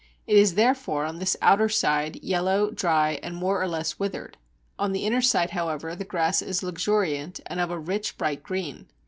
It 0.25 0.35
is 0.35 0.55
therefore 0.55 1.05
on 1.05 1.19
this 1.19 1.37
outer 1.43 1.69
side 1.69 2.23
yellow, 2.23 2.71
dry, 2.71 3.19
and 3.21 3.35
more 3.35 3.61
or 3.61 3.67
less 3.67 3.99
withered. 3.99 4.35
On 4.79 4.93
the 4.93 5.05
inner 5.05 5.21
side, 5.21 5.51
however, 5.51 5.95
the 5.95 6.03
grass 6.05 6.41
is 6.41 6.63
luxuriant 6.63 7.39
and 7.45 7.59
of 7.59 7.69
a 7.69 7.77
rich 7.77 8.17
bright 8.17 8.41
green. 8.41 8.87